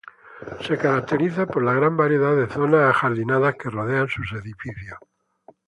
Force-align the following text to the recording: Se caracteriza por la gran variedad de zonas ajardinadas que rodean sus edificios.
Se 0.61 0.79
caracteriza 0.79 1.45
por 1.45 1.61
la 1.63 1.73
gran 1.75 1.95
variedad 1.95 2.35
de 2.35 2.47
zonas 2.51 2.89
ajardinadas 2.89 3.53
que 3.53 3.69
rodean 3.69 4.07
sus 4.09 4.31
edificios. 4.31 4.97